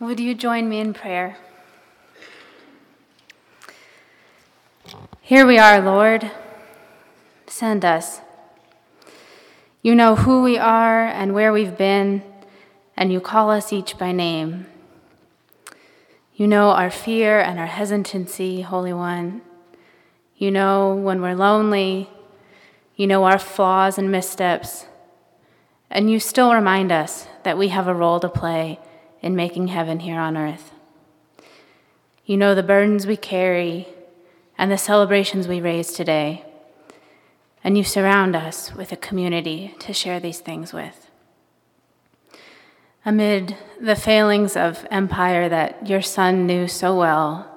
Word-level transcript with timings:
Would 0.00 0.20
you 0.20 0.32
join 0.32 0.68
me 0.68 0.78
in 0.78 0.94
prayer? 0.94 1.36
Here 5.20 5.44
we 5.44 5.58
are, 5.58 5.80
Lord. 5.80 6.30
Send 7.48 7.84
us. 7.84 8.20
You 9.82 9.96
know 9.96 10.14
who 10.14 10.40
we 10.44 10.56
are 10.56 11.04
and 11.04 11.34
where 11.34 11.52
we've 11.52 11.76
been, 11.76 12.22
and 12.96 13.12
you 13.12 13.20
call 13.20 13.50
us 13.50 13.72
each 13.72 13.98
by 13.98 14.12
name. 14.12 14.66
You 16.36 16.46
know 16.46 16.70
our 16.70 16.92
fear 16.92 17.40
and 17.40 17.58
our 17.58 17.66
hesitancy, 17.66 18.60
Holy 18.60 18.92
One. 18.92 19.42
You 20.36 20.52
know 20.52 20.94
when 20.94 21.20
we're 21.20 21.34
lonely. 21.34 22.08
You 22.94 23.08
know 23.08 23.24
our 23.24 23.40
flaws 23.40 23.98
and 23.98 24.12
missteps. 24.12 24.86
And 25.90 26.08
you 26.08 26.20
still 26.20 26.54
remind 26.54 26.92
us 26.92 27.26
that 27.42 27.58
we 27.58 27.68
have 27.68 27.88
a 27.88 27.94
role 27.94 28.20
to 28.20 28.28
play 28.28 28.78
in 29.22 29.36
making 29.36 29.68
heaven 29.68 30.00
here 30.00 30.18
on 30.18 30.36
earth. 30.36 30.72
You 32.24 32.36
know 32.36 32.54
the 32.54 32.62
burdens 32.62 33.06
we 33.06 33.16
carry 33.16 33.88
and 34.56 34.70
the 34.70 34.78
celebrations 34.78 35.48
we 35.48 35.60
raise 35.60 35.92
today, 35.92 36.44
and 37.64 37.78
you 37.78 37.84
surround 37.84 38.36
us 38.36 38.74
with 38.74 38.92
a 38.92 38.96
community 38.96 39.74
to 39.78 39.92
share 39.92 40.20
these 40.20 40.40
things 40.40 40.72
with. 40.72 41.10
Amid 43.04 43.56
the 43.80 43.96
failings 43.96 44.56
of 44.56 44.86
empire 44.90 45.48
that 45.48 45.88
your 45.88 46.02
Son 46.02 46.46
knew 46.46 46.68
so 46.68 46.96
well, 46.98 47.50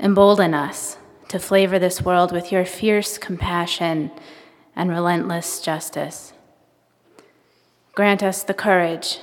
embolden 0.00 0.54
us 0.54 0.96
to 1.28 1.38
flavor 1.38 1.78
this 1.78 2.02
world 2.02 2.32
with 2.32 2.52
your 2.52 2.64
fierce 2.64 3.18
compassion 3.18 4.10
and 4.74 4.90
relentless 4.90 5.60
justice. 5.60 6.32
Grant 7.94 8.22
us 8.22 8.42
the 8.42 8.54
courage 8.54 9.18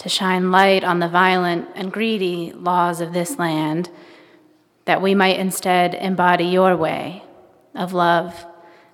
to 0.00 0.08
shine 0.08 0.50
light 0.50 0.82
on 0.82 0.98
the 0.98 1.08
violent 1.08 1.68
and 1.74 1.92
greedy 1.92 2.52
laws 2.52 3.02
of 3.02 3.12
this 3.12 3.38
land, 3.38 3.90
that 4.86 5.02
we 5.02 5.14
might 5.14 5.38
instead 5.38 5.94
embody 5.94 6.44
your 6.44 6.74
way 6.74 7.22
of 7.74 7.92
love 7.92 8.46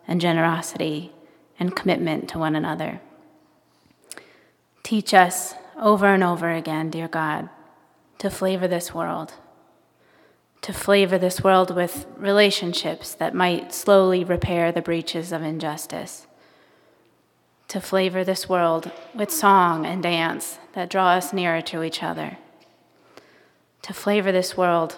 and 0.08 0.20
generosity 0.20 1.12
and 1.60 1.76
commitment 1.76 2.28
to 2.28 2.40
one 2.40 2.56
another. 2.56 3.00
Teach 4.82 5.14
us 5.14 5.54
over 5.80 6.06
and 6.06 6.24
over 6.24 6.50
again, 6.50 6.90
dear 6.90 7.06
God, 7.06 7.50
to 8.18 8.28
flavor 8.28 8.66
this 8.66 8.92
world, 8.92 9.34
to 10.62 10.72
flavor 10.72 11.18
this 11.18 11.40
world 11.40 11.72
with 11.72 12.04
relationships 12.16 13.14
that 13.14 13.32
might 13.32 13.72
slowly 13.72 14.24
repair 14.24 14.72
the 14.72 14.82
breaches 14.82 15.30
of 15.30 15.42
injustice 15.42 16.26
to 17.68 17.80
flavor 17.80 18.22
this 18.22 18.48
world 18.48 18.90
with 19.14 19.30
song 19.30 19.84
and 19.84 20.02
dance 20.02 20.58
that 20.74 20.88
draw 20.88 21.08
us 21.08 21.32
nearer 21.32 21.60
to 21.60 21.82
each 21.82 22.02
other, 22.02 22.38
to 23.82 23.92
flavor 23.92 24.30
this 24.30 24.56
world 24.56 24.96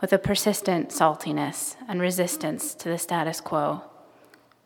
with 0.00 0.12
a 0.12 0.18
persistent 0.18 0.88
saltiness 0.88 1.76
and 1.88 2.00
resistance 2.00 2.74
to 2.74 2.88
the 2.88 2.98
status 2.98 3.40
quo, 3.40 3.82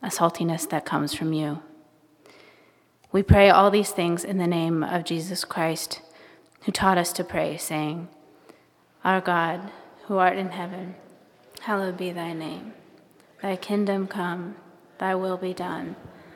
a 0.03 0.09
saltiness 0.09 0.69
that 0.71 0.87
comes 0.87 1.13
from 1.13 1.33
you. 1.33 1.63
We 3.13 3.23
pray 3.23 3.51
all 3.51 3.71
these 3.71 3.91
things 3.91 4.25
in 4.25 4.39
the 4.39 4.47
name 4.47 4.83
of 4.83 5.05
Jesus 5.05 5.45
Christ, 5.45 6.01
who 6.63 6.73
taught 6.73 6.99
us 6.99 7.13
to 7.13 7.25
pray, 7.25 7.57
saying, 7.59 8.09
Our 9.05 9.21
God, 9.21 9.71
who 10.07 10.17
art 10.17 10.39
in 10.39 10.51
heaven, 10.51 10.95
hallowed 11.61 11.99
be 11.99 12.13
thy 12.13 12.33
name. 12.33 12.73
Thy 13.43 13.57
kingdom 13.57 14.07
come, 14.07 14.57
thy 14.99 15.15
will 15.15 15.37
be 15.37 15.53
done 15.53 15.97